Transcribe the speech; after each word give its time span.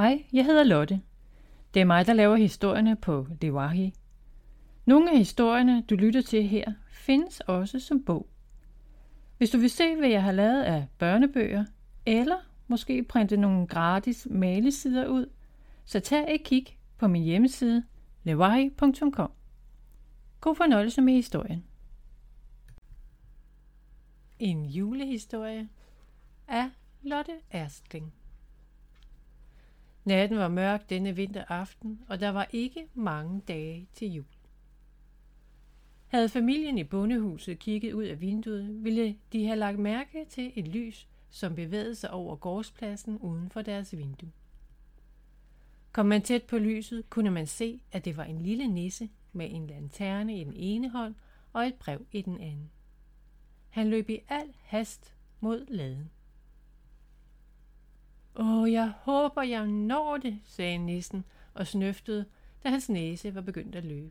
Hej, 0.00 0.24
jeg 0.32 0.44
hedder 0.44 0.64
Lotte. 0.64 1.00
Det 1.74 1.80
er 1.80 1.84
mig, 1.84 2.06
der 2.06 2.12
laver 2.12 2.36
historierne 2.36 2.96
på 2.96 3.26
Lewahi. 3.40 3.94
Nogle 4.84 5.10
af 5.10 5.18
historierne, 5.18 5.82
du 5.82 5.94
lytter 5.94 6.22
til 6.22 6.48
her, 6.48 6.72
findes 6.90 7.40
også 7.40 7.80
som 7.80 8.04
bog. 8.04 8.28
Hvis 9.38 9.50
du 9.50 9.58
vil 9.58 9.70
se, 9.70 9.96
hvad 9.96 10.08
jeg 10.08 10.22
har 10.22 10.32
lavet 10.32 10.62
af 10.62 10.86
børnebøger, 10.98 11.64
eller 12.06 12.36
måske 12.68 13.02
printe 13.02 13.36
nogle 13.36 13.66
gratis 13.66 14.26
malesider 14.30 15.06
ud, 15.06 15.26
så 15.84 16.00
tag 16.00 16.34
et 16.34 16.44
kig 16.44 16.66
på 16.98 17.08
min 17.08 17.22
hjemmeside 17.22 17.84
lewahi.com. 18.22 19.32
God 20.40 20.54
fornøjelse 20.54 21.00
med 21.00 21.12
historien. 21.12 21.64
En 24.38 24.64
julehistorie 24.66 25.68
af 26.48 26.70
Lotte 27.02 27.32
Erstling. 27.50 28.19
Natten 30.04 30.38
var 30.38 30.48
mørk 30.48 30.90
denne 30.90 31.16
vinteraften, 31.16 32.00
og 32.08 32.20
der 32.20 32.28
var 32.28 32.48
ikke 32.52 32.88
mange 32.94 33.40
dage 33.48 33.88
til 33.92 34.12
jul. 34.12 34.24
Havde 36.06 36.28
familien 36.28 36.78
i 36.78 36.84
bondehuset 36.84 37.58
kigget 37.58 37.92
ud 37.92 38.04
af 38.04 38.20
vinduet, 38.20 38.84
ville 38.84 39.16
de 39.32 39.46
have 39.46 39.58
lagt 39.58 39.78
mærke 39.78 40.26
til 40.28 40.52
et 40.56 40.68
lys, 40.68 41.08
som 41.30 41.54
bevægede 41.54 41.94
sig 41.94 42.10
over 42.10 42.36
gårdspladsen 42.36 43.18
uden 43.18 43.50
for 43.50 43.62
deres 43.62 43.96
vindue. 43.96 44.32
Kom 45.92 46.06
man 46.06 46.22
tæt 46.22 46.42
på 46.42 46.58
lyset, 46.58 47.10
kunne 47.10 47.30
man 47.30 47.46
se, 47.46 47.82
at 47.92 48.04
det 48.04 48.16
var 48.16 48.24
en 48.24 48.40
lille 48.40 48.66
nisse 48.66 49.08
med 49.32 49.50
en 49.50 49.66
lanterne 49.66 50.40
i 50.40 50.44
den 50.44 50.52
ene 50.56 50.90
hånd 50.90 51.14
og 51.52 51.66
et 51.66 51.74
brev 51.74 52.06
i 52.12 52.22
den 52.22 52.40
anden. 52.40 52.70
Han 53.68 53.90
løb 53.90 54.10
i 54.10 54.18
al 54.28 54.54
hast 54.62 55.14
mod 55.40 55.66
laden. 55.68 56.10
Åh, 58.40 58.72
jeg 58.72 58.88
håber, 58.88 59.42
jeg 59.42 59.66
når 59.66 60.16
det, 60.16 60.40
sagde 60.44 60.78
nissen 60.78 61.24
og 61.54 61.66
snøftede, 61.66 62.24
da 62.64 62.68
hans 62.68 62.88
næse 62.88 63.34
var 63.34 63.40
begyndt 63.40 63.74
at 63.74 63.84
løbe. 63.84 64.10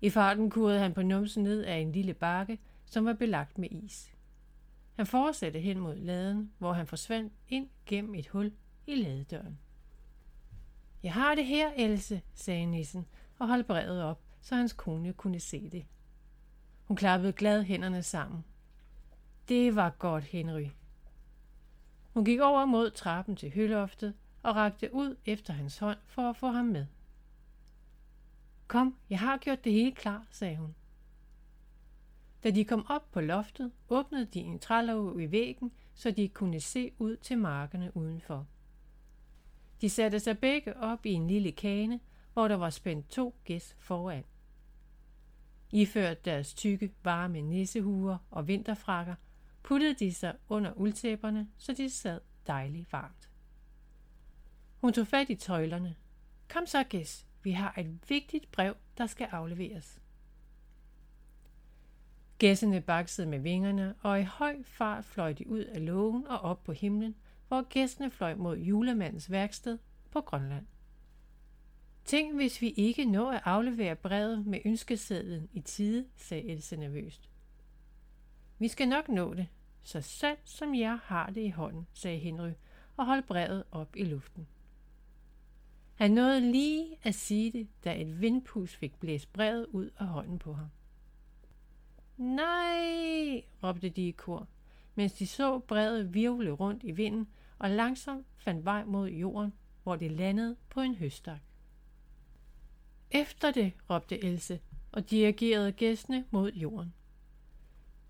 I 0.00 0.10
farten 0.10 0.50
kurede 0.50 0.78
han 0.78 0.94
på 0.94 1.02
numsen 1.02 1.42
ned 1.42 1.64
af 1.64 1.76
en 1.76 1.92
lille 1.92 2.14
bakke, 2.14 2.58
som 2.84 3.04
var 3.04 3.12
belagt 3.12 3.58
med 3.58 3.68
is. 3.70 4.14
Han 4.96 5.06
fortsatte 5.06 5.60
hen 5.60 5.78
mod 5.78 5.96
laden, 5.96 6.52
hvor 6.58 6.72
han 6.72 6.86
forsvandt 6.86 7.32
ind 7.48 7.68
gennem 7.86 8.14
et 8.14 8.28
hul 8.28 8.52
i 8.86 8.94
ladedøren. 8.94 9.58
Jeg 11.02 11.12
har 11.12 11.34
det 11.34 11.46
her, 11.46 11.70
Else, 11.76 12.22
sagde 12.34 12.66
nissen 12.66 13.06
og 13.38 13.48
holdt 13.48 13.66
brevet 13.66 14.02
op, 14.02 14.20
så 14.40 14.54
hans 14.54 14.72
kone 14.72 15.12
kunne 15.12 15.40
se 15.40 15.70
det. 15.70 15.84
Hun 16.84 16.96
klappede 16.96 17.32
glad 17.32 17.62
hænderne 17.62 18.02
sammen. 18.02 18.44
Det 19.48 19.76
var 19.76 19.90
godt, 19.90 20.24
Henry. 20.24 20.66
Hun 22.14 22.24
gik 22.24 22.40
over 22.40 22.64
mod 22.64 22.90
trappen 22.90 23.36
til 23.36 23.50
høloftet 23.50 24.14
og 24.42 24.56
rakte 24.56 24.94
ud 24.94 25.16
efter 25.24 25.52
hans 25.52 25.78
hånd 25.78 25.98
for 26.06 26.30
at 26.30 26.36
få 26.36 26.46
ham 26.46 26.64
med. 26.64 26.86
Kom, 28.66 28.96
jeg 29.10 29.18
har 29.18 29.36
gjort 29.36 29.64
det 29.64 29.72
hele 29.72 29.92
klar, 29.92 30.26
sagde 30.30 30.56
hun. 30.56 30.74
Da 32.44 32.50
de 32.50 32.64
kom 32.64 32.86
op 32.88 33.12
på 33.12 33.20
loftet, 33.20 33.72
åbnede 33.88 34.26
de 34.26 34.40
en 34.40 34.58
trælov 34.58 35.20
i 35.20 35.30
væggen, 35.30 35.72
så 35.94 36.10
de 36.10 36.28
kunne 36.28 36.60
se 36.60 36.92
ud 36.98 37.16
til 37.16 37.38
markerne 37.38 37.96
udenfor. 37.96 38.46
De 39.80 39.88
satte 39.88 40.20
sig 40.20 40.38
begge 40.38 40.76
op 40.76 41.06
i 41.06 41.12
en 41.12 41.26
lille 41.26 41.52
kane, 41.52 42.00
hvor 42.32 42.48
der 42.48 42.54
var 42.54 42.70
spændt 42.70 43.08
to 43.08 43.34
gæs 43.44 43.76
foran. 43.78 44.24
Iført 45.72 46.24
deres 46.24 46.54
tykke, 46.54 46.92
varme 47.04 47.40
nissehuer 47.40 48.18
og 48.30 48.48
vinterfrakker, 48.48 49.14
puttede 49.62 49.94
de 49.94 50.14
sig 50.14 50.36
under 50.48 50.72
uldtæpperne, 50.72 51.48
så 51.56 51.72
de 51.72 51.90
sad 51.90 52.20
dejligt 52.46 52.92
varmt. 52.92 53.30
Hun 54.80 54.92
tog 54.92 55.06
fat 55.06 55.30
i 55.30 55.34
tøjlerne. 55.34 55.96
Kom 56.48 56.66
så, 56.66 56.84
gæs, 56.84 57.26
vi 57.42 57.50
har 57.50 57.74
et 57.78 57.98
vigtigt 58.08 58.52
brev, 58.52 58.76
der 58.98 59.06
skal 59.06 59.28
afleveres. 59.30 60.00
Gæssene 62.38 62.80
baksede 62.80 63.26
med 63.26 63.38
vingerne, 63.38 63.94
og 64.02 64.20
i 64.20 64.22
høj 64.22 64.62
fart 64.62 65.04
fløj 65.04 65.32
de 65.32 65.48
ud 65.48 65.64
af 65.64 65.86
lågen 65.86 66.26
og 66.26 66.38
op 66.38 66.64
på 66.64 66.72
himlen, 66.72 67.14
hvor 67.48 67.68
gæstene 67.68 68.10
fløj 68.10 68.34
mod 68.34 68.58
julemandens 68.58 69.30
værksted 69.30 69.78
på 70.10 70.20
Grønland. 70.20 70.66
Tænk, 72.04 72.34
hvis 72.34 72.60
vi 72.60 72.70
ikke 72.70 73.04
når 73.04 73.30
at 73.30 73.42
aflevere 73.44 73.96
brevet 73.96 74.46
med 74.46 74.60
ønskesedlen 74.64 75.48
i 75.52 75.60
tide, 75.60 76.06
sagde 76.16 76.48
Else 76.48 76.76
nervøst. 76.76 77.29
Vi 78.60 78.68
skal 78.68 78.88
nok 78.88 79.08
nå 79.08 79.34
det, 79.34 79.48
så 79.82 80.00
sandt 80.00 80.40
som 80.44 80.74
jeg 80.74 80.98
har 81.02 81.30
det 81.30 81.40
i 81.40 81.48
hånden, 81.48 81.86
sagde 81.92 82.18
Henry 82.18 82.50
og 82.96 83.06
holdt 83.06 83.26
brevet 83.26 83.64
op 83.70 83.96
i 83.96 84.04
luften. 84.04 84.46
Han 85.94 86.10
nåede 86.10 86.52
lige 86.52 86.96
at 87.02 87.14
sige 87.14 87.52
det, 87.52 87.68
da 87.84 88.00
et 88.00 88.20
vindpus 88.20 88.76
fik 88.76 89.00
blæst 89.00 89.32
brevet 89.32 89.66
ud 89.66 89.90
af 89.98 90.06
hånden 90.06 90.38
på 90.38 90.52
ham. 90.52 90.66
Nej, 92.16 93.44
råbte 93.62 93.88
de 93.88 94.08
i 94.08 94.10
kor, 94.10 94.48
mens 94.94 95.12
de 95.12 95.26
så 95.26 95.58
brevet 95.58 96.14
virvle 96.14 96.50
rundt 96.50 96.84
i 96.84 96.90
vinden 96.90 97.28
og 97.58 97.70
langsomt 97.70 98.26
fandt 98.36 98.64
vej 98.64 98.84
mod 98.84 99.08
jorden, 99.08 99.52
hvor 99.82 99.96
det 99.96 100.12
landede 100.12 100.56
på 100.68 100.80
en 100.80 100.94
høstak. 100.94 101.40
Efter 103.10 103.50
det, 103.50 103.72
råbte 103.90 104.24
Else 104.24 104.60
og 104.92 105.10
dirigerede 105.10 105.72
gæstene 105.72 106.24
mod 106.30 106.52
jorden. 106.52 106.94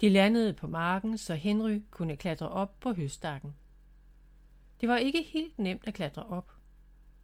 De 0.00 0.08
landede 0.08 0.52
på 0.52 0.66
marken, 0.66 1.18
så 1.18 1.34
Henry 1.34 1.82
kunne 1.90 2.16
klatre 2.16 2.48
op 2.48 2.80
på 2.80 2.92
høstakken. 2.92 3.54
Det 4.80 4.88
var 4.88 4.96
ikke 4.96 5.22
helt 5.22 5.58
nemt 5.58 5.86
at 5.86 5.94
klatre 5.94 6.22
op. 6.22 6.52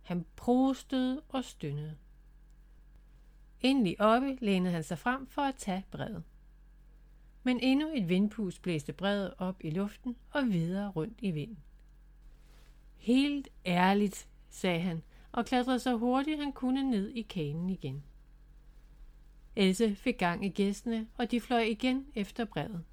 Han 0.03 0.27
prostede 0.37 1.23
og 1.29 1.45
stønnede. 1.45 1.97
Endelig 3.61 4.01
oppe 4.01 4.39
lænede 4.41 4.73
han 4.73 4.83
sig 4.83 4.99
frem 4.99 5.27
for 5.27 5.43
at 5.43 5.55
tage 5.55 5.85
brevet. 5.91 6.23
Men 7.43 7.61
endnu 7.61 7.91
et 7.95 8.09
vindpus 8.09 8.59
blæste 8.59 8.93
brevet 8.93 9.35
op 9.39 9.65
i 9.65 9.71
luften 9.71 10.17
og 10.31 10.47
videre 10.47 10.91
rundt 10.91 11.19
i 11.19 11.31
vinden. 11.31 11.59
Helt 12.97 13.49
ærligt, 13.67 14.29
sagde 14.49 14.81
han 14.81 15.03
og 15.33 15.45
klatrede 15.47 15.79
så 15.79 15.97
hurtigt 15.97 16.41
han 16.41 16.53
kunne 16.53 16.91
ned 16.91 17.09
i 17.09 17.23
kanen 17.23 17.71
igen. 17.71 18.05
Else 19.57 19.95
fik 19.95 20.19
gang 20.19 20.45
i 20.45 20.49
gæstene, 20.49 21.07
og 21.17 21.31
de 21.31 21.41
fløj 21.41 21.61
igen 21.61 22.07
efter 22.15 22.45
brevet. 22.45 22.85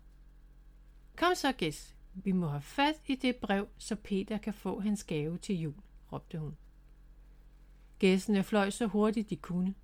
Kom 1.15 1.35
så, 1.35 1.51
gæst. 1.51 1.95
Vi 2.13 2.31
må 2.31 2.47
have 2.47 2.61
fat 2.61 2.95
i 3.07 3.15
det 3.15 3.35
brev, 3.35 3.67
så 3.77 3.95
Peter 3.95 4.37
kan 4.37 4.53
få 4.53 4.79
hans 4.79 5.03
gave 5.03 5.37
til 5.37 5.61
jul, 5.61 5.75
råbte 6.11 6.39
hun. 6.39 6.57
Gæstene 7.99 8.43
fløj 8.43 8.69
så 8.69 8.87
hurtigt 8.87 9.29
de 9.29 9.35
kunne. 9.35 9.75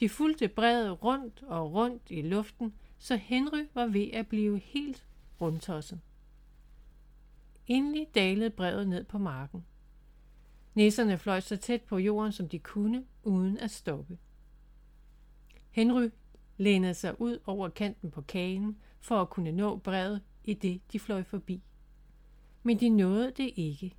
De 0.00 0.08
fulgte 0.08 0.48
brevet 0.48 1.02
rundt 1.04 1.42
og 1.42 1.72
rundt 1.72 2.02
i 2.10 2.22
luften, 2.22 2.74
så 2.98 3.16
Henry 3.16 3.66
var 3.74 3.86
ved 3.86 4.10
at 4.12 4.26
blive 4.26 4.58
helt 4.58 5.06
rundtosset. 5.40 6.00
Endelig 7.66 8.06
dalede 8.14 8.50
brevet 8.50 8.88
ned 8.88 9.04
på 9.04 9.18
marken. 9.18 9.64
Nisserne 10.74 11.18
fløj 11.18 11.40
så 11.40 11.56
tæt 11.56 11.82
på 11.82 11.98
jorden, 11.98 12.32
som 12.32 12.48
de 12.48 12.58
kunne, 12.58 13.04
uden 13.22 13.58
at 13.58 13.70
stoppe. 13.70 14.18
Henry 15.76 16.08
lænede 16.56 16.94
sig 16.94 17.20
ud 17.20 17.38
over 17.46 17.68
kanten 17.68 18.10
på 18.10 18.22
kagen 18.22 18.78
for 19.00 19.20
at 19.20 19.30
kunne 19.30 19.52
nå 19.52 19.76
brevet 19.76 20.22
i 20.44 20.54
det, 20.54 20.80
de 20.92 20.98
fløj 20.98 21.22
forbi. 21.22 21.62
Men 22.62 22.80
de 22.80 22.88
nåede 22.88 23.30
det 23.30 23.50
ikke. 23.56 23.96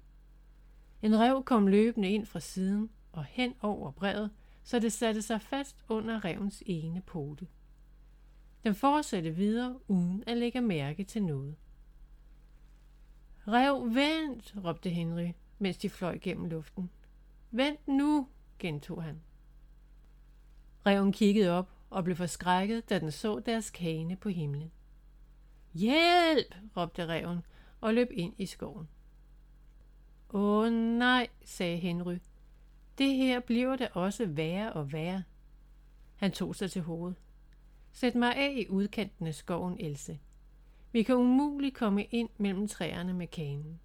En 1.01 1.19
rev 1.19 1.43
kom 1.43 1.67
løbende 1.67 2.09
ind 2.09 2.25
fra 2.25 2.39
siden 2.39 2.89
og 3.11 3.25
hen 3.25 3.53
over 3.61 3.91
brevet, 3.91 4.31
så 4.63 4.79
det 4.79 4.93
satte 4.93 5.21
sig 5.21 5.41
fast 5.41 5.85
under 5.89 6.25
revens 6.25 6.63
ene 6.65 7.01
pote. 7.01 7.47
Den 8.63 8.75
fortsatte 8.75 9.35
videre 9.35 9.79
uden 9.87 10.23
at 10.27 10.37
lægge 10.37 10.61
mærke 10.61 11.03
til 11.03 11.23
noget. 11.23 11.55
Rev, 13.47 13.95
vent, 13.95 14.55
råbte 14.65 14.89
Henry, 14.89 15.31
mens 15.59 15.77
de 15.77 15.89
fløj 15.89 16.17
gennem 16.21 16.45
luften. 16.45 16.89
Vent 17.51 17.87
nu, 17.87 18.27
gentog 18.59 19.03
han. 19.03 19.21
Reven 20.87 21.11
kiggede 21.11 21.51
op 21.51 21.69
og 21.89 22.03
blev 22.03 22.15
forskrækket, 22.15 22.89
da 22.89 22.99
den 22.99 23.11
så 23.11 23.39
deres 23.39 23.69
kane 23.69 24.15
på 24.15 24.29
himlen. 24.29 24.71
Hjælp! 25.73 26.55
råbte 26.77 27.07
reven 27.07 27.39
og 27.81 27.93
løb 27.93 28.11
ind 28.11 28.33
i 28.37 28.45
skoven. 28.45 28.87
Åh 30.29 30.71
nej, 30.71 31.27
sagde 31.43 31.77
Henry. 31.77 32.17
Det 32.97 33.15
her 33.15 33.39
bliver 33.39 33.75
da 33.75 33.87
også 33.93 34.25
værre 34.25 34.73
og 34.73 34.93
værre. 34.93 35.23
Han 36.15 36.31
tog 36.31 36.55
sig 36.55 36.71
til 36.71 36.81
hovedet. 36.81 37.17
Sæt 37.91 38.15
mig 38.15 38.35
af 38.35 38.53
i 38.57 38.69
udkanten 38.69 39.27
af 39.27 39.35
skoven, 39.35 39.77
Else. 39.79 40.19
Vi 40.91 41.03
kan 41.03 41.15
umuligt 41.15 41.75
komme 41.75 42.03
ind 42.03 42.29
mellem 42.37 42.67
træerne 42.67 43.13
med 43.13 43.27
kanen. 43.27 43.79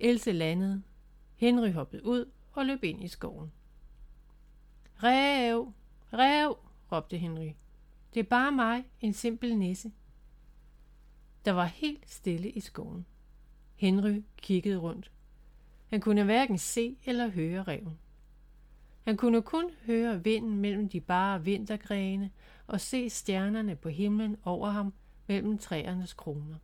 Else 0.00 0.32
landede. 0.32 0.82
Henry 1.36 1.72
hoppede 1.72 2.04
ud 2.04 2.30
og 2.52 2.66
løb 2.66 2.84
ind 2.84 3.04
i 3.04 3.08
skoven. 3.08 3.52
Rev! 5.04 5.72
Rev! 6.12 6.56
råbte 6.92 7.18
Henry. 7.18 7.50
Det 8.14 8.20
er 8.20 8.24
bare 8.24 8.52
mig, 8.52 8.84
en 9.00 9.12
simpel 9.12 9.58
nisse. 9.58 9.92
Der 11.44 11.52
var 11.52 11.64
helt 11.64 12.10
stille 12.10 12.50
i 12.50 12.60
skoven. 12.60 13.06
Henry 13.76 14.22
kiggede 14.36 14.76
rundt. 14.76 15.10
Han 15.90 16.00
kunne 16.00 16.24
hverken 16.24 16.58
se 16.58 16.96
eller 17.04 17.28
høre 17.28 17.62
reven. 17.62 17.98
Han 19.04 19.16
kunne 19.16 19.42
kun 19.42 19.70
høre 19.86 20.24
vinden 20.24 20.58
mellem 20.58 20.88
de 20.88 21.00
bare 21.00 21.44
vintergrene 21.44 22.30
og 22.66 22.80
se 22.80 23.10
stjernerne 23.10 23.76
på 23.76 23.88
himlen 23.88 24.36
over 24.44 24.68
ham 24.68 24.94
mellem 25.26 25.58
træernes 25.58 26.14
kroner. 26.14 26.56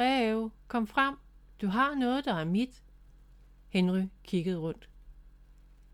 Rev, 0.00 0.50
kom 0.68 0.86
frem. 0.86 1.16
Du 1.60 1.66
har 1.66 1.94
noget, 1.94 2.24
der 2.24 2.34
er 2.34 2.44
mit. 2.44 2.82
Henry 3.68 4.02
kiggede 4.24 4.58
rundt. 4.58 4.88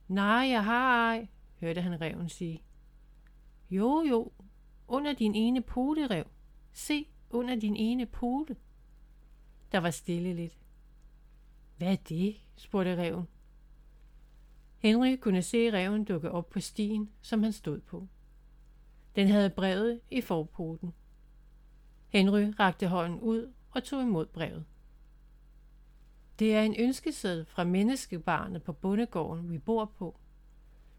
Nej, 0.08 0.49
jeg 0.50 0.64
har 0.64 1.10
ej, 1.10 1.28
hørte 1.60 1.81
han 1.81 2.00
reven 2.00 2.28
sige. 2.28 2.62
Jo, 3.70 4.02
jo, 4.08 4.32
under 4.88 5.12
din 5.12 5.34
ene 5.34 5.60
pote, 5.60 6.06
rev. 6.06 6.25
Se, 6.72 7.06
under 7.31 7.56
din 7.56 7.76
ene 7.76 8.06
pote. 8.06 8.56
Der 9.72 9.78
var 9.78 9.90
stille 9.90 10.34
lidt. 10.34 10.58
Hvad 11.76 11.93
er 11.93 11.96
det? 11.96 12.37
spurgte 12.56 12.96
reven. 12.96 13.28
Henry 14.78 15.16
kunne 15.16 15.43
se 15.43 15.72
reven 15.72 16.05
dukke 16.05 16.31
op 16.31 16.50
på 16.50 16.61
stien, 16.61 17.11
som 17.20 17.43
han 17.43 17.52
stod 17.52 17.81
på. 17.81 18.08
Den 19.16 19.28
havde 19.28 19.50
brevet 19.50 20.00
i 20.11 20.20
forpoten. 20.20 20.94
Henry 22.08 22.52
rakte 22.61 22.88
hånden 22.88 23.20
ud 23.20 23.52
og 23.70 23.84
tog 23.84 24.02
imod 24.02 24.26
brevet. 24.26 24.64
Det 26.38 26.55
er 26.55 26.62
en 26.62 26.75
ønskeseddel 26.79 27.44
fra 27.44 27.64
menneskebarnet 27.64 28.62
på 28.62 28.73
bondegården, 28.73 29.50
vi 29.50 29.58
bor 29.58 29.85
på. 29.85 30.20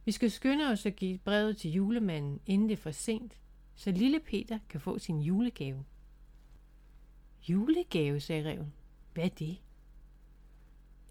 Vi 0.06 0.12
skal 0.12 0.32
skynde 0.32 0.68
os 0.72 0.86
at 0.86 0.96
give 0.96 1.18
brevet 1.18 1.58
til 1.58 1.72
julemanden, 1.72 2.40
inden 2.46 2.70
det 2.70 2.74
er 2.74 2.82
for 2.82 2.92
sent, 2.92 3.38
så 3.76 3.92
lille 3.92 4.20
Peter 4.20 4.60
kan 4.70 4.82
få 4.82 5.00
sin 5.00 5.22
julegave. 5.22 5.86
Julegave, 7.50 8.20
sagde 8.20 8.50
reven. 8.50 8.74
Hvad 9.14 9.24
er 9.24 9.30
det? 9.30 9.58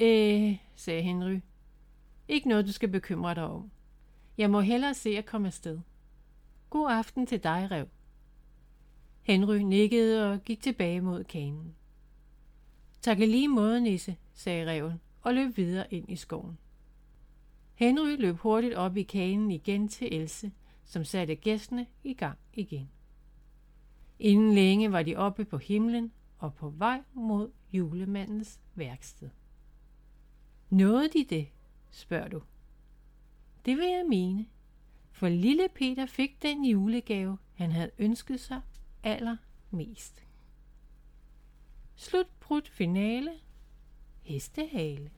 Øh, 0.00 0.58
sagde 0.74 1.02
Henry. 1.02 1.40
Ikke 2.28 2.48
noget, 2.48 2.66
du 2.66 2.72
skal 2.72 2.88
bekymre 2.88 3.34
dig 3.34 3.44
om. 3.44 3.70
Jeg 4.38 4.50
må 4.50 4.60
hellere 4.60 4.94
se 4.94 5.18
at 5.18 5.26
komme 5.26 5.46
afsted. 5.46 5.78
God 6.70 6.90
aften 6.90 7.26
til 7.26 7.42
dig, 7.42 7.68
rev. 7.70 7.86
Henry 9.22 9.56
nikkede 9.56 10.32
og 10.32 10.44
gik 10.44 10.62
tilbage 10.62 11.00
mod 11.00 11.24
kanen. 11.24 11.74
Tak 13.08 13.18
lige 13.18 13.48
måde, 13.48 13.80
Nisse, 13.80 14.16
sagde 14.32 14.66
reven 14.70 15.00
og 15.22 15.34
løb 15.34 15.56
videre 15.56 15.94
ind 15.94 16.10
i 16.10 16.16
skoven. 16.16 16.58
Henry 17.74 18.16
løb 18.18 18.36
hurtigt 18.36 18.74
op 18.74 18.96
i 18.96 19.02
kanen 19.02 19.50
igen 19.50 19.88
til 19.88 20.14
Else, 20.14 20.52
som 20.84 21.04
satte 21.04 21.34
gæstene 21.34 21.86
i 22.04 22.14
gang 22.14 22.38
igen. 22.52 22.90
Inden 24.18 24.54
længe 24.54 24.92
var 24.92 25.02
de 25.02 25.16
oppe 25.16 25.44
på 25.44 25.58
himlen 25.58 26.12
og 26.38 26.54
på 26.54 26.68
vej 26.68 27.02
mod 27.14 27.50
julemandens 27.72 28.60
værksted. 28.74 29.30
Nåede 30.70 31.08
de 31.08 31.24
det, 31.30 31.48
spørger 31.90 32.28
du. 32.28 32.42
Det 33.64 33.76
vil 33.76 33.86
jeg 33.86 34.04
mene, 34.08 34.46
for 35.12 35.28
lille 35.28 35.68
Peter 35.74 36.06
fik 36.06 36.42
den 36.42 36.64
julegave, 36.64 37.38
han 37.54 37.72
havde 37.72 37.90
ønsket 37.98 38.40
sig 38.40 38.60
allermest. 39.02 40.27
Slut 42.00 42.28
prut 42.38 42.68
finale. 42.68 43.32
Hestehale. 44.22 45.10